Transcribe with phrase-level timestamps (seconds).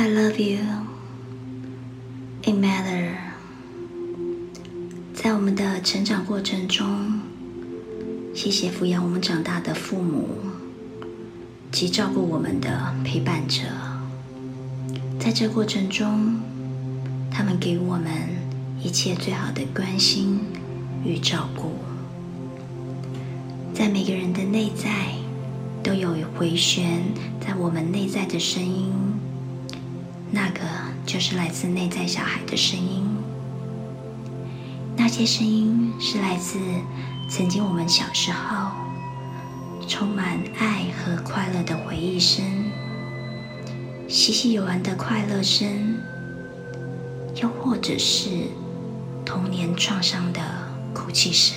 [0.00, 0.60] I love you.
[2.42, 3.16] It matter.
[5.12, 7.20] 在我们的成长过程中，
[8.34, 10.26] 谢谢抚养我们长大的父母
[11.70, 13.60] 及照顾我们的陪伴者。
[15.18, 16.40] 在这过程中，
[17.30, 18.10] 他们给我们
[18.82, 20.40] 一切最好的关心
[21.04, 21.74] 与照顾。
[23.74, 25.12] 在每个人的内在，
[25.82, 27.02] 都有回旋
[27.38, 28.94] 在我们内在的声音，
[30.30, 30.60] 那个
[31.04, 33.04] 就是来自内在小孩的声音。
[34.96, 36.58] 那些声音是来自
[37.28, 38.70] 曾经我们小时候
[39.88, 42.44] 充满爱和快乐的回忆声，
[44.08, 45.66] 嬉戏游玩的快乐声，
[47.42, 48.28] 又或者是
[49.24, 50.40] 童年创伤的
[50.94, 51.56] 哭泣声，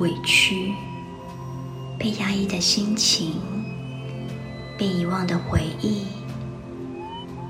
[0.00, 0.74] 委屈。
[1.98, 3.34] 被压抑的心情，
[4.78, 6.06] 被遗忘的回忆，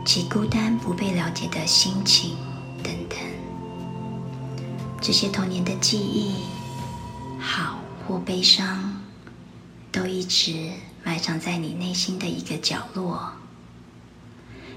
[0.05, 2.37] 及孤单不被了解的心情
[2.83, 3.19] 等等，
[5.01, 6.35] 这些童年的记忆，
[7.39, 9.01] 好或悲伤，
[9.93, 10.71] 都一直
[11.05, 13.31] 埋藏在你内心的一个角落。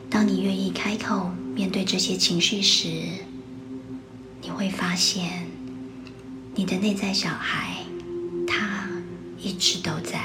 [0.09, 2.87] 当你愿意开口面对这些情绪时，
[4.41, 5.47] 你会发现，
[6.53, 7.77] 你的内在小孩。
[8.45, 8.87] 他
[9.39, 10.19] 一直都在，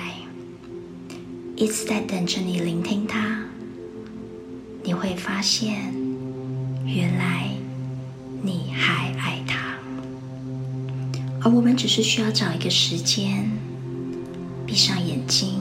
[1.56, 3.47] 一直在等着你聆听他。
[4.88, 5.92] 你会发现，
[6.86, 7.50] 原来
[8.40, 9.76] 你还爱他，
[11.42, 13.50] 而我们只是需要找一个时间，
[14.66, 15.60] 闭上眼睛，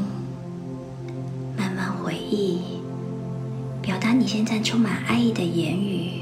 [1.57, 2.61] 慢慢回忆，
[3.81, 6.21] 表达你现在充满爱意的言语，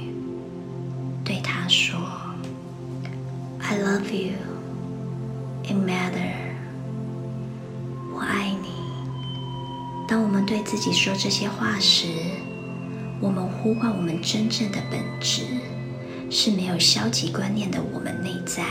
[1.23, 1.99] 对他说
[3.61, 4.33] ：“I love you.
[5.63, 6.33] It matter
[8.15, 8.69] 我爱你。
[10.07, 12.07] 当我们对自己说这些话时，
[13.21, 15.43] 我们呼唤我们真正的本质，
[16.29, 18.63] 是没有消极观念的我们内在，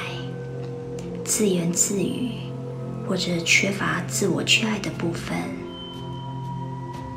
[1.25, 2.33] 自言自语
[3.09, 5.37] 或者缺乏自我去爱的部分。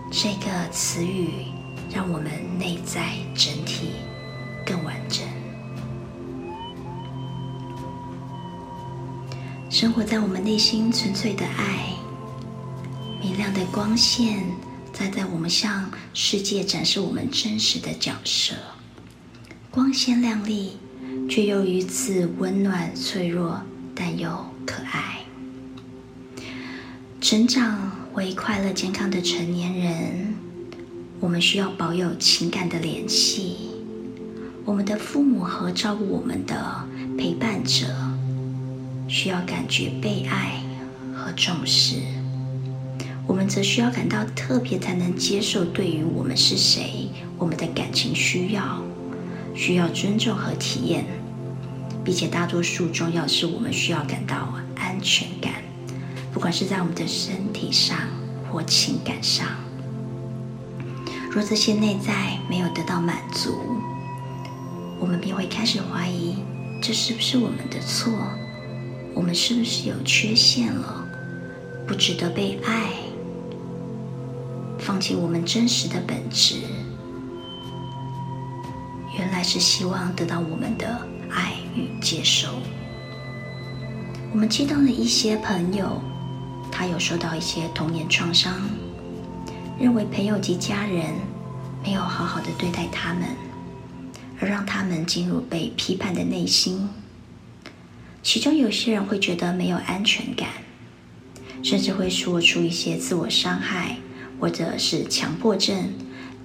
[0.09, 1.47] 这个词语
[1.93, 3.91] 让我们内在整体
[4.65, 5.25] 更完整。
[9.69, 11.93] 生活在我们内心纯粹的爱。
[13.21, 14.43] 明亮的光线
[14.97, 18.55] 在在我们向世界展示我们真实的角色，
[19.69, 20.71] 光鲜亮丽，
[21.29, 23.61] 却又如此温暖脆弱，
[23.93, 24.27] 但又
[24.65, 25.19] 可爱。
[27.21, 30.33] 成长为快乐健康的成年人，
[31.19, 33.69] 我们需要保有情感的联系。
[34.65, 36.87] 我们的父母和照顾我们的
[37.19, 37.85] 陪伴者，
[39.07, 40.59] 需要感觉被爱
[41.13, 41.97] 和重视。
[43.27, 48.81] 我们则需要感到特别，才能接受对于我们是谁，我们的感情需要，
[49.53, 51.05] 需要尊重和体验，
[52.05, 55.55] 并且大多数重要是我们需要感到安全感，
[56.33, 57.97] 不管是在我们的身体上
[58.49, 59.45] 或情感上。
[61.29, 63.59] 若这些内在没有得到满足，
[64.99, 66.37] 我们便会开始怀疑，
[66.81, 68.13] 这是不是我们的错？
[69.13, 71.05] 我们是不是有缺陷了？
[71.85, 72.93] 不值得被爱？
[74.79, 76.61] 放弃我们真实的本质，
[79.17, 82.49] 原来是希望得到我们的爱与接受。
[84.31, 86.01] 我们接到了一些朋友，
[86.71, 88.53] 他有受到一些童年创伤，
[89.79, 91.13] 认为朋友及家人
[91.83, 93.23] 没有好好的对待他们，
[94.39, 96.87] 而让他们进入被批判的内心。
[98.21, 100.49] 其中有些人会觉得没有安全感，
[101.63, 103.97] 甚至会说出一些自我伤害。
[104.39, 105.93] 或者是强迫症、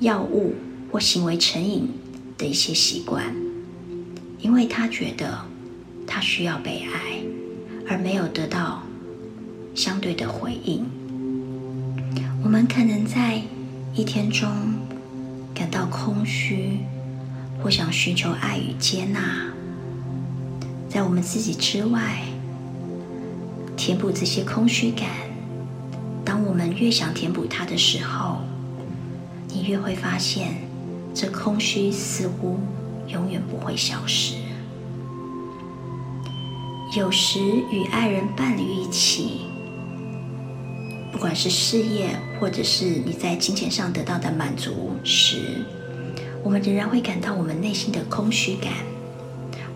[0.01, 0.55] 药物
[0.91, 1.89] 或行为成瘾
[2.39, 3.35] 的一些习惯，
[4.41, 5.39] 因为他觉得
[6.07, 7.23] 他需要被爱，
[7.89, 8.83] 而没有得到
[9.75, 10.85] 相对的回应。
[12.43, 13.41] 我们可能在
[13.95, 14.49] 一天中
[15.55, 16.79] 感到空虚，
[17.62, 19.53] 或想寻求爱与接纳，
[20.88, 22.23] 在我们自己之外
[23.77, 25.31] 填补这些空虚感。
[26.32, 28.38] 当我们越想填补它的时候，
[29.49, 30.55] 你越会发现，
[31.12, 32.58] 这空虚似乎
[33.06, 34.37] 永远不会消失。
[36.96, 37.38] 有时
[37.70, 39.43] 与爱人、伴侣一起，
[41.12, 45.62] 不管是事业或者是你在金钱上得到的满足时，
[46.43, 48.73] 我们仍然会感到我们内心的空虚感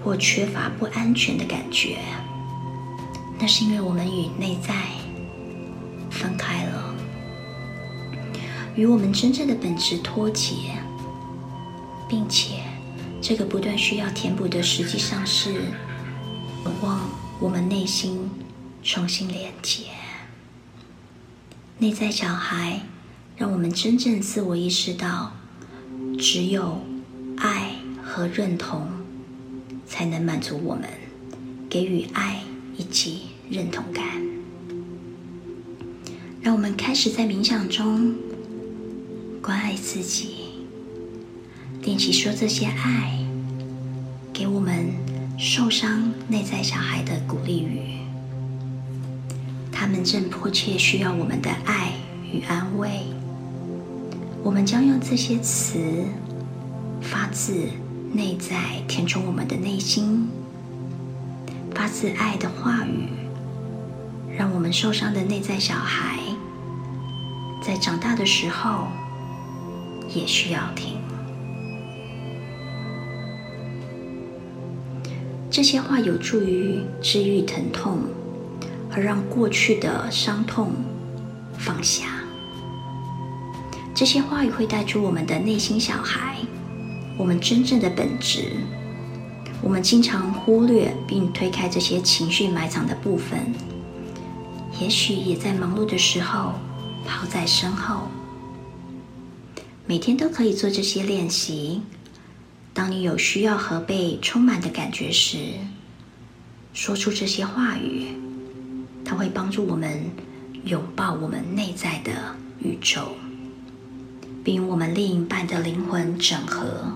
[0.02, 1.98] 或缺乏不安全的感觉。
[3.38, 4.72] 那是因为我们与内在。
[6.16, 6.94] 分开了。
[8.74, 10.52] 与我们真正的本质脱节，
[12.08, 12.62] 并且
[13.22, 15.52] 这个不断需要填补的，实际上是
[16.64, 17.08] 渴望
[17.40, 18.28] 我们内心
[18.82, 19.84] 重新连接。
[21.78, 22.80] 内在小孩
[23.36, 25.32] 让我们真正自我意识到，
[26.18, 26.82] 只有
[27.38, 27.72] 爱
[28.02, 28.88] 和认同
[29.86, 30.84] 才能满足我们，
[31.70, 32.42] 给予爱
[32.76, 34.25] 以及认同感。
[36.46, 38.14] 让我们开始在冥想中
[39.42, 40.44] 关爱自己，
[41.82, 43.18] 练习说这些爱
[44.32, 44.86] 给我们
[45.36, 47.98] 受伤内在小孩的鼓励语。
[49.72, 51.90] 他们正迫切需要我们的爱
[52.32, 53.00] 与安慰。
[54.44, 55.80] 我们将用这些词，
[57.00, 57.70] 发自
[58.12, 58.56] 内在
[58.86, 60.28] 填充我们的内心，
[61.74, 63.08] 发自爱的话语，
[64.38, 66.20] 让我们受伤的内在小孩，
[67.66, 68.86] 在长大的时候
[70.14, 71.00] 也需要听。
[75.50, 77.98] 这些话有助于治愈疼痛。
[78.88, 80.72] 而让过去的伤痛
[81.58, 82.04] 放下，
[83.94, 86.38] 这些话语会带出我们的内心小孩，
[87.18, 88.52] 我们真正的本质。
[89.60, 93.38] 我们经常忽略并推开这些情绪埋藏的部分，
[94.80, 96.54] 也许也在忙碌的时候
[97.06, 98.08] 抛在身后。
[99.86, 101.80] 每天都可以做这些练习。
[102.74, 105.38] 当你有需要和被充满的感觉时，
[106.74, 108.08] 说出这些话语。
[109.04, 110.02] 它会帮助我们
[110.64, 112.10] 拥抱我们内在的
[112.58, 113.16] 宇宙，
[114.42, 116.92] 并与我们另一半的灵魂整合。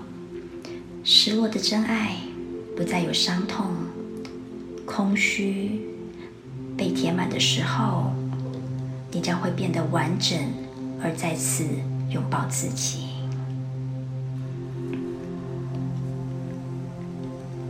[1.05, 2.17] 失落的真爱
[2.77, 3.71] 不再有伤痛、
[4.85, 5.81] 空虚
[6.77, 8.13] 被填满的时候，
[9.13, 10.39] 你将会变得完整，
[11.03, 11.65] 而再次
[12.11, 13.09] 拥抱自己。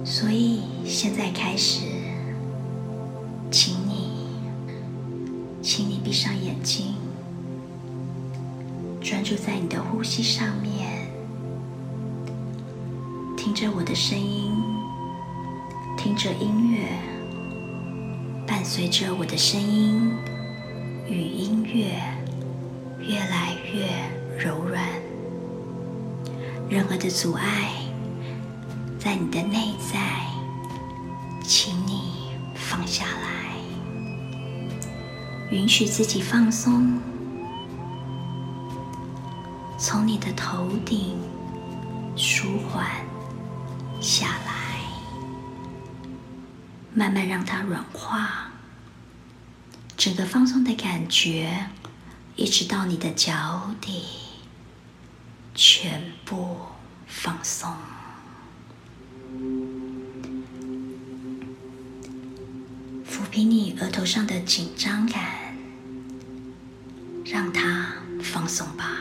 [0.05, 1.85] 所以，现在开始，
[3.51, 4.11] 请你。
[5.63, 6.95] 请你闭上眼睛，
[9.01, 11.07] 专注在你的呼吸上面，
[13.37, 14.51] 听着我的声音，
[15.99, 16.89] 听着音乐，
[18.47, 20.11] 伴随着我的声音
[21.11, 21.91] 与音乐
[23.01, 23.89] 越来越
[24.39, 24.81] 柔软。
[26.69, 27.73] 任何的阻碍
[28.97, 29.99] 在你的内在，
[31.43, 33.57] 请你放下来。
[35.51, 37.01] 允许自己放松，
[39.77, 41.19] 从你的头顶
[42.15, 42.87] 舒缓
[44.01, 44.79] 下来，
[46.95, 48.50] 慢慢让它软化。
[50.01, 51.67] 整个放松的感觉，
[52.35, 54.03] 一直到你的脚底，
[55.55, 56.57] 全部
[57.07, 57.71] 放松。
[63.07, 65.23] 抚平你额头上的紧张感。
[67.27, 67.93] 让它
[68.23, 68.97] 放松吧，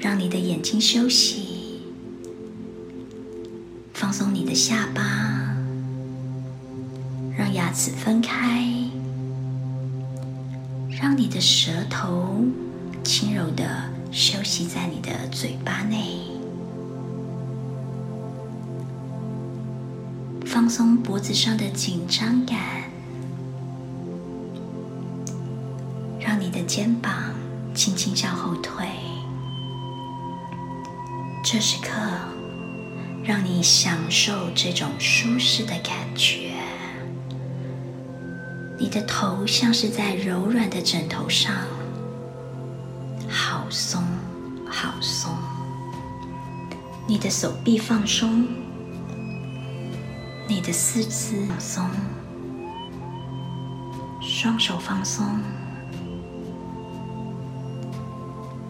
[0.00, 1.82] 让你的眼睛休息，
[3.94, 5.56] 放松你的下巴，
[7.38, 8.77] 让牙齿分开，
[11.00, 12.44] 让你的舌头
[13.04, 13.64] 轻柔的
[14.10, 16.18] 休息在你的嘴巴内，
[20.44, 22.58] 放松脖子上的紧张感。
[26.18, 27.32] 让你的肩膀
[27.74, 28.86] 轻轻向后退，
[31.44, 31.90] 这时刻
[33.22, 36.47] 让你享受这种舒适的感觉。
[38.80, 41.52] 你的头像是在柔软的枕头上，
[43.28, 44.00] 好松
[44.70, 45.32] 好松。
[47.08, 48.46] 你的手臂放松，
[50.46, 51.90] 你的四肢放松，
[54.22, 55.26] 双手放松。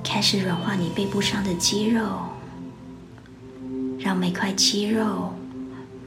[0.02, 2.20] 开始软化你背部上的肌肉，
[3.98, 5.34] 让每块肌肉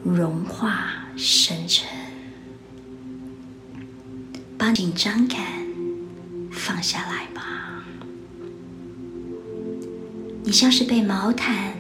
[0.03, 1.88] 融化生成，
[4.62, 5.39] 把紧张感
[6.51, 7.84] 放下来吧。
[10.44, 11.74] 你像是被毛毯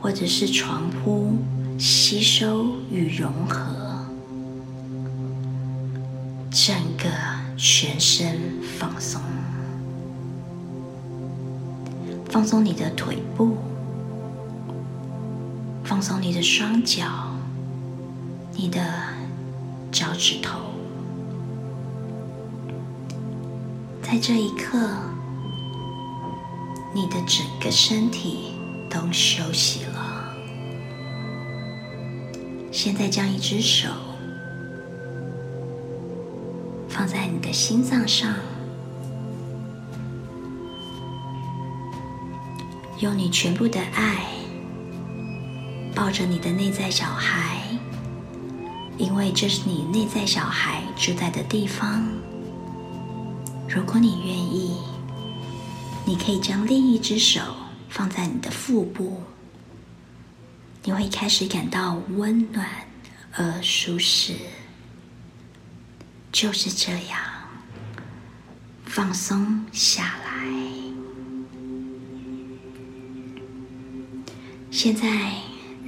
[0.00, 1.36] 或者是床铺
[1.78, 4.06] 吸收与融合，
[6.50, 7.06] 整个
[7.54, 8.40] 全身
[8.78, 9.20] 放松。
[12.30, 13.58] 放松你的腿部，
[15.84, 17.04] 放松你的双脚，
[18.54, 18.80] 你的
[19.92, 20.65] 脚趾头。
[24.08, 24.78] 在这一刻，
[26.94, 28.52] 你的整个身体
[28.88, 30.32] 都休息了。
[32.70, 33.88] 现在将一只手
[36.88, 38.32] 放在你的心脏上，
[43.00, 44.24] 用你全部的爱
[45.96, 47.60] 抱着你的内在小孩，
[48.98, 52.15] 因为这是你内在小孩住在的地方。
[53.76, 54.78] 如果你愿意，
[56.06, 57.42] 你可以将另一只手
[57.90, 59.20] 放在你的腹部，
[60.82, 62.66] 你会开始感到温暖
[63.32, 64.32] 而舒适。
[66.32, 67.20] 就是这样，
[68.86, 70.46] 放松下来。
[74.70, 75.34] 现在，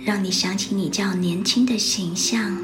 [0.04, 2.54] 让你想起你较年轻的形象，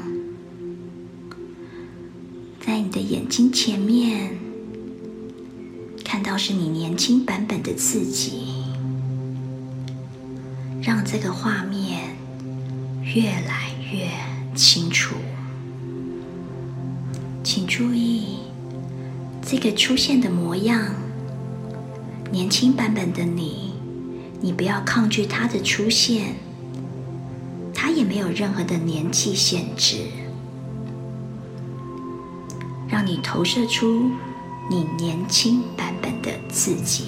[2.59, 4.44] 在你的眼睛前面。
[6.35, 8.65] 看到是你年轻版本的自己，
[10.81, 12.13] 让这个画面
[13.03, 14.09] 越来越
[14.53, 15.15] 清楚。
[17.41, 18.39] 请注意
[19.41, 20.81] 这个出现的模样，
[22.29, 23.71] 年轻版本的你，
[24.41, 26.35] 你不要抗拒它的出现，
[27.73, 29.99] 它也没有任何的年纪限制，
[32.89, 34.11] 让你投射出。
[34.67, 37.05] 你年轻版本的自己，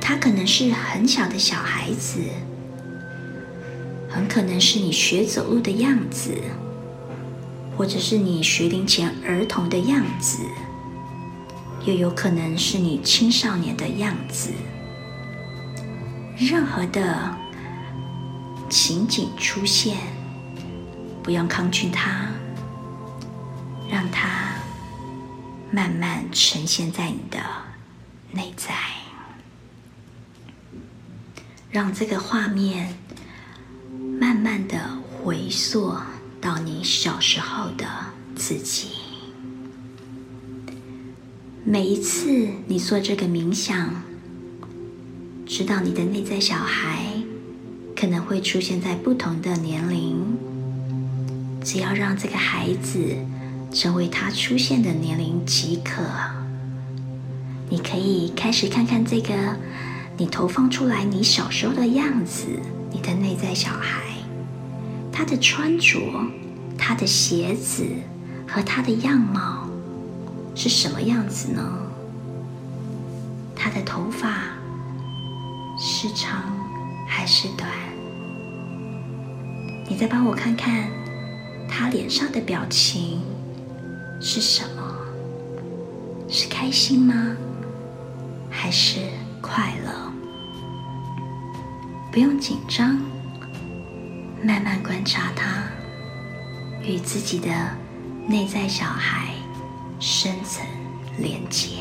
[0.00, 2.20] 他可能是很小的小孩子，
[4.08, 6.34] 很可能是你学走路的样子，
[7.76, 10.38] 或者是你学龄前儿童的样子，
[11.84, 14.50] 又有可能是你青少年的样子。
[16.38, 17.36] 任何的
[18.70, 19.98] 情景出现，
[21.22, 22.28] 不用抗拒它，
[23.90, 24.45] 让它。
[25.76, 27.38] 慢慢呈现在你的
[28.32, 28.72] 内在，
[31.70, 32.96] 让这个画面
[34.18, 35.94] 慢慢的回溯
[36.40, 37.86] 到你小时候的
[38.34, 38.88] 自己。
[41.62, 44.02] 每一次你做这个冥想，
[45.44, 47.20] 知道你的内在小孩
[47.94, 50.38] 可能会出现在不同的年龄，
[51.62, 53.14] 只要让这个孩子。
[53.72, 56.02] 成为他出现的年龄即可。
[57.68, 59.34] 你可以开始看看这个
[60.16, 62.46] 你投放出来你小时候的样子，
[62.90, 64.02] 你的内在小孩，
[65.12, 65.98] 他的穿着、
[66.78, 67.84] 他的鞋子
[68.48, 69.68] 和他的样貌
[70.54, 71.62] 是什么样子呢？
[73.54, 74.44] 他的头发
[75.78, 76.56] 是长
[77.08, 77.68] 还是短？
[79.88, 80.88] 你再帮我看看
[81.68, 83.20] 他脸上的表情。
[84.20, 84.82] 是什么？
[86.28, 87.36] 是开心吗？
[88.50, 89.00] 还是
[89.40, 90.12] 快乐？
[92.10, 92.98] 不用紧张，
[94.42, 95.62] 慢慢观察它，
[96.82, 97.48] 与自己的
[98.26, 99.34] 内在小孩
[100.00, 100.66] 深层
[101.18, 101.78] 连接。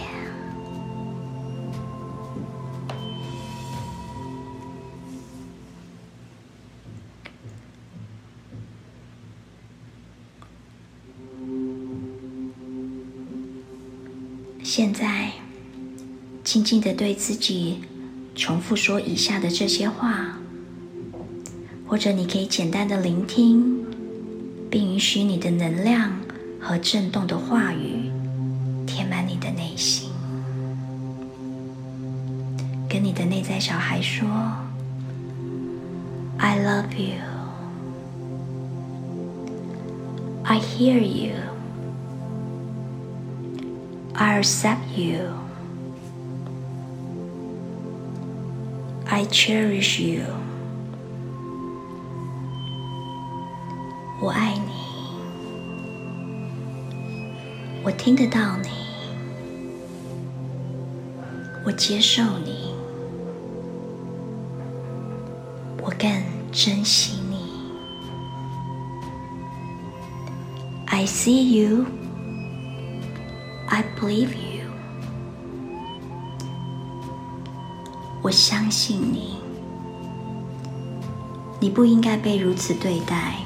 [14.77, 15.31] 现在，
[16.43, 17.79] 静静的对自己
[18.35, 20.37] 重复说以下的这些话，
[21.87, 23.85] 或者你可以简单的聆听，
[24.69, 26.11] 并允许你的能量
[26.59, 28.11] 和震动的话语
[28.85, 30.09] 填满你的内心。
[32.89, 34.27] 跟你的内在小孩说
[36.37, 37.21] ：“I love you.
[40.43, 41.54] I hear you.”
[44.14, 45.32] I accept you.
[49.06, 50.24] I cherish you.
[54.22, 54.72] 我爱你，
[57.82, 58.68] 我听得到你，
[61.64, 62.74] 我接受你，
[65.82, 66.08] 我更
[66.52, 67.38] 珍惜你。
[70.86, 71.86] I see you.
[73.74, 74.70] I believe you。
[78.22, 79.38] 我相信你。
[81.60, 83.36] 你不应该被如此对待。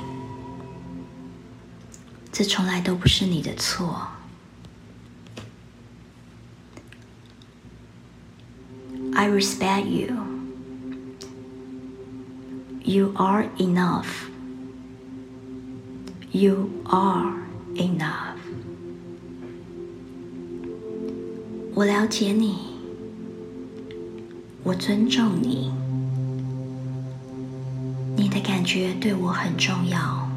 [2.33, 4.09] 这从来都不是你的错。
[9.14, 10.16] I respect you.
[12.83, 14.28] You are enough.
[16.33, 17.33] You are
[17.76, 18.27] enough.
[21.79, 22.57] 我了解你，
[24.63, 25.71] 我尊重你，
[28.17, 30.27] 你的感觉对我很重要，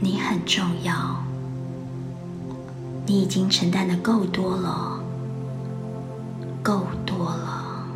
[0.00, 1.22] 你很重要，
[3.06, 5.00] 你已经承担的够多了，
[6.60, 7.86] 够多了，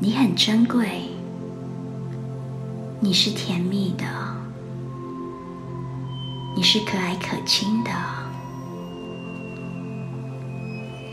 [0.00, 1.02] 你很珍贵，
[2.98, 4.33] 你是甜蜜的。
[6.56, 7.90] 你是可爱可亲的，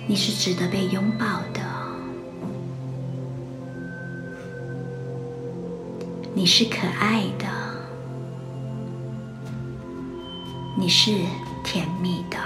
[0.08, 1.62] 你是值得被拥抱的，
[6.34, 7.46] 你是可爱的，
[10.78, 11.12] 你是
[11.64, 12.38] 甜蜜的。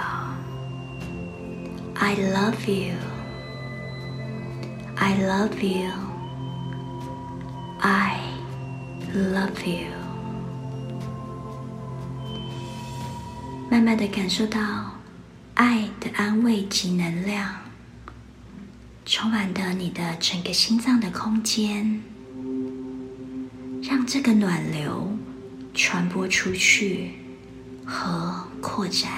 [1.98, 2.94] I love you,
[4.96, 5.90] I love you,
[7.80, 8.20] I
[9.14, 9.95] love you.
[13.76, 14.90] 慢慢的感受到
[15.52, 17.54] 爱的安慰及能量，
[19.04, 22.02] 充满的你的整个心脏的空间，
[23.82, 25.14] 让这个暖流
[25.74, 27.10] 传播出去
[27.84, 29.10] 和扩展。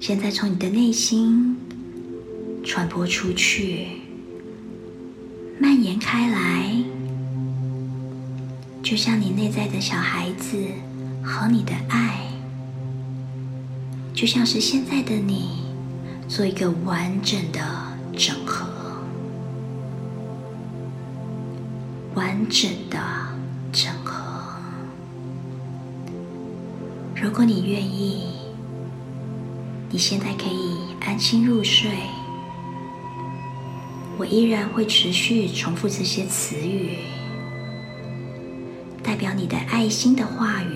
[0.00, 1.58] 现在从你的内心
[2.64, 3.88] 传播出去，
[5.60, 6.82] 蔓延开来，
[8.82, 10.56] 就像你内在的小孩子。
[11.26, 12.20] 和你的爱，
[14.14, 15.64] 就像是现在的你，
[16.28, 17.60] 做一个完整的
[18.16, 18.64] 整合，
[22.14, 22.98] 完整的
[23.72, 24.14] 整合。
[27.20, 28.28] 如果你愿意，
[29.90, 31.90] 你现在可以安心入睡。
[34.16, 36.98] 我依然会持续重复这些词语，
[39.02, 40.75] 代表你的爱心的话语。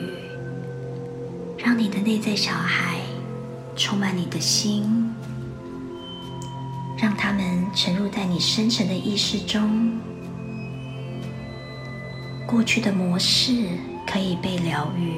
[1.80, 3.00] 你的内在小孩
[3.74, 4.84] 充满你的心，
[6.98, 9.98] 让他们沉入在你深沉的意识中。
[12.46, 15.14] 过去的模式可以被疗愈，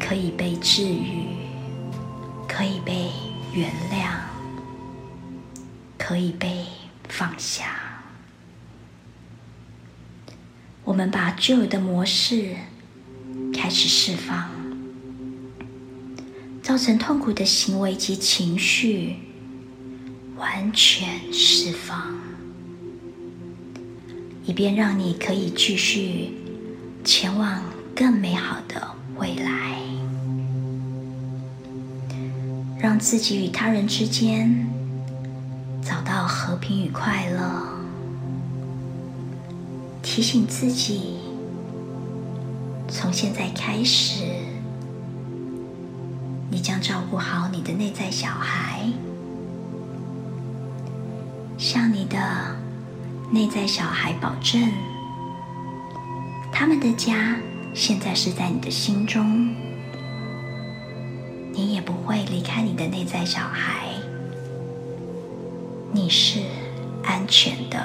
[0.00, 1.26] 可以被治愈，
[2.48, 3.08] 可以被
[3.52, 4.18] 原谅，
[5.96, 6.66] 可以被
[7.08, 7.66] 放下。
[10.82, 12.56] 我们把旧的模式。
[13.52, 14.49] 开始释放，
[16.70, 19.16] 造成痛苦的行为及情绪，
[20.36, 22.16] 完全释放，
[24.46, 26.30] 以便让你可以继续
[27.04, 27.60] 前往
[27.92, 29.80] 更美好的未来，
[32.78, 34.64] 让自己与他人之间
[35.82, 37.66] 找到和平与快乐，
[40.00, 41.16] 提醒自己。
[42.86, 44.22] 从现在开始，
[46.50, 48.82] 你将照顾好你的内在小孩，
[51.56, 52.18] 向你的
[53.30, 54.68] 内在小孩保证，
[56.52, 57.36] 他们的家
[57.72, 59.54] 现在是在你的心中，
[61.52, 63.94] 你也不会离开你的内在小孩，
[65.92, 66.40] 你是
[67.04, 67.80] 安全的。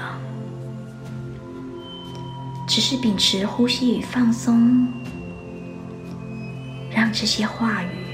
[2.68, 4.88] 只是秉持呼吸与放松，
[6.90, 8.05] 让这些话语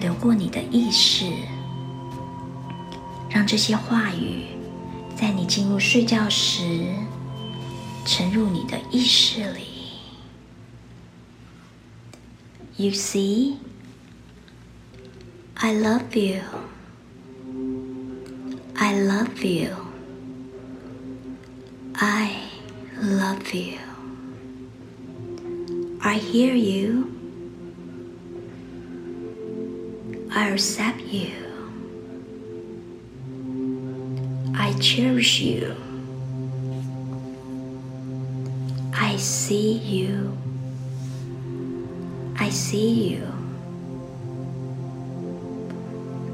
[0.00, 1.24] 流过你的意识，
[3.30, 4.44] 让这些话语
[5.16, 6.94] 在你进入睡觉时
[8.04, 9.64] 沉入你的意识里。
[12.76, 13.56] You see,
[15.54, 16.42] I love you.
[18.74, 19.70] I love you.
[21.94, 22.46] I.
[23.02, 23.78] love you.
[26.00, 27.12] I hear you.
[30.30, 31.32] I accept you.
[34.54, 35.74] I cherish you.
[38.92, 40.36] I see you.
[42.38, 43.22] I see you.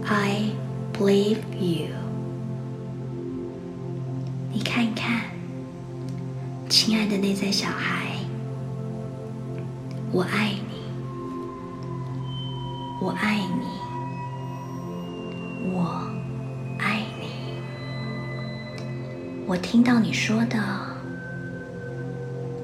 [0.04, 0.52] I
[0.92, 1.88] believe you.
[4.52, 5.22] 你看看。
[6.68, 8.16] 亲爱的内在小孩，
[10.10, 10.74] 我爱你，
[13.02, 13.66] 我爱你，
[15.71, 16.07] 我
[16.79, 17.27] 爱你。
[19.45, 20.57] 我听到你说的，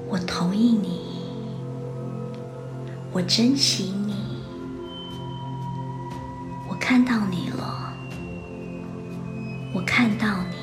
[0.07, 0.99] 我同意你，
[3.11, 4.15] 我珍惜你，
[6.69, 7.93] 我看到你了，
[9.73, 10.57] 我看到你。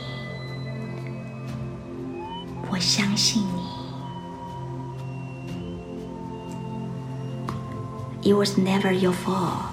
[2.70, 3.42] 我相信
[8.22, 9.72] 你，It was never your fault，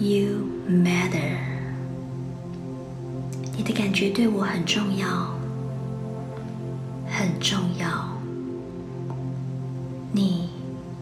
[0.00, 1.36] You matter.
[3.54, 5.06] 你的感觉对我很重要，
[7.06, 7.86] 很重要。
[10.10, 10.48] 你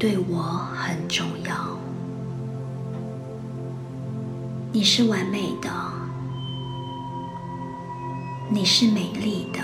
[0.01, 0.43] 对我
[0.75, 1.79] 很重要。
[4.73, 5.71] 你是完美的，
[8.51, 9.61] 你是美丽的，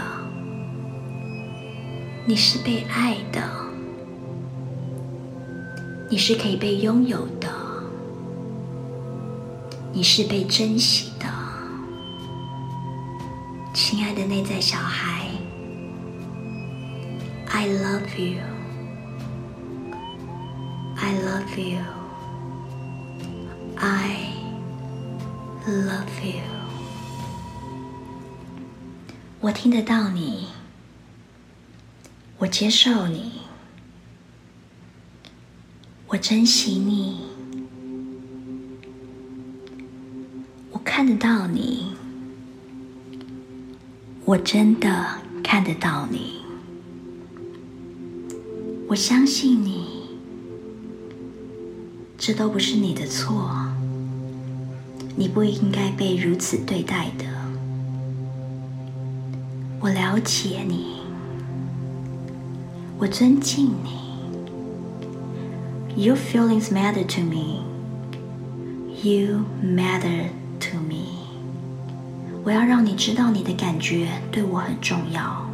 [2.24, 3.42] 你是被爱的，
[6.08, 7.48] 你是可以被拥有的，
[9.94, 11.26] 你是被珍惜的，
[13.72, 15.30] 亲爱的内在小孩
[17.46, 18.42] ，I love you,
[20.96, 21.80] I love you,
[23.76, 24.34] I.
[25.66, 26.42] Love you，
[29.40, 30.48] 我听得到你，
[32.36, 33.40] 我接受你，
[36.08, 37.18] 我珍惜你，
[40.96, 41.86] 看得到你，
[44.24, 46.36] 我真的看得到你，
[48.86, 50.04] 我相信你，
[52.16, 53.50] 这都不是你的错。
[55.16, 57.24] 你不应该被如此对待的。
[59.80, 61.00] 我了解你，
[62.98, 63.90] 我尊敬你。
[66.00, 67.64] Your feelings matter to me.
[69.02, 70.28] You matter.
[72.44, 75.48] 我要让你知道，你的感觉对我很重要，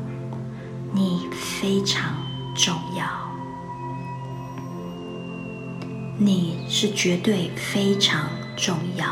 [0.92, 2.16] 你非常
[2.56, 3.06] 重要，
[6.18, 9.06] 你是绝对非常重要。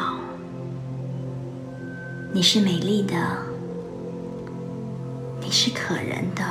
[2.32, 3.14] 你是美丽的，
[5.40, 6.44] 你是可人的，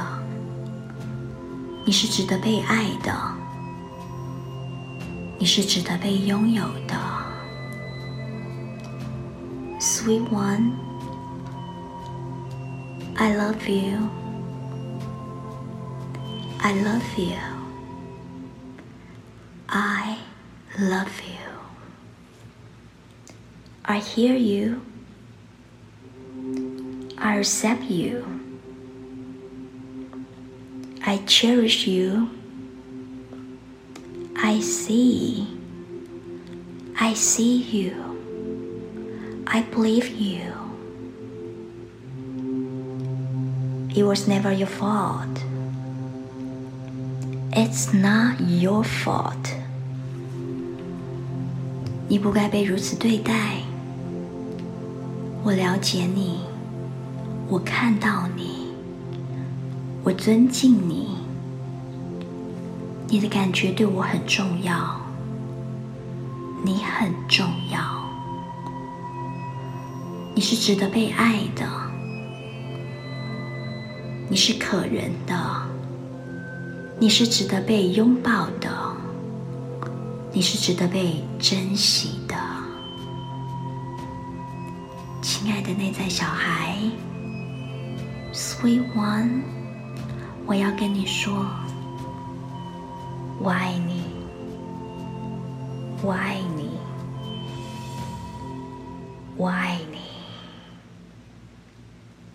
[1.85, 3.13] 你是值得被爱的，
[5.37, 6.95] 你是值得被拥有的
[9.79, 10.71] ，Sweet one,
[13.19, 14.09] I love you,
[16.59, 17.39] I love you,
[19.69, 20.19] I
[20.79, 21.49] love you,
[23.85, 24.81] I hear you.
[27.17, 28.25] I accept you.
[31.03, 32.29] I cherish you.
[34.35, 35.47] I see.
[36.99, 39.43] I see you.
[39.47, 40.66] I believe you.
[43.97, 45.41] It was never your fault.
[47.51, 49.55] It's not your fault.
[52.07, 53.33] 你不该被如此对待。
[55.43, 56.41] 我了解你。
[57.49, 58.67] 我看到你，
[60.03, 61.17] 我尊敬你，
[63.07, 65.01] 你的感觉对我很重要，
[66.63, 67.79] 你很重要，
[70.35, 71.65] 你是值得被爱的，
[74.29, 75.35] 你是可人的，
[76.99, 78.69] 你是值得被拥抱的，
[80.33, 82.35] 你是值得被珍惜的，
[85.21, 86.77] 亲爱的内在小孩。
[88.33, 89.43] Sweet one，
[90.45, 91.45] 我要跟你说，
[93.39, 94.03] 我爱你，
[96.03, 96.71] 我爱你，
[99.37, 99.97] 我爱你。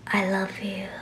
[0.06, 1.01] I love you.